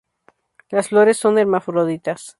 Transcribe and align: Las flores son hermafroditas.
Las 0.71 0.89
flores 0.89 1.17
son 1.17 1.37
hermafroditas. 1.37 2.29